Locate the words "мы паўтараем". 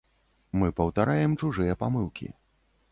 0.61-1.37